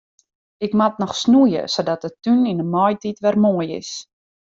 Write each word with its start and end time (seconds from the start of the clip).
Ik 0.65 0.73
moat 0.79 0.95
noch 0.99 1.15
snoeie 1.23 1.63
sadat 1.75 1.99
de 2.05 2.09
tún 2.23 2.49
yn 2.51 2.59
de 2.61 2.67
maitiid 2.73 3.21
wer 3.23 3.37
moai 3.43 3.67
is. 3.81 3.91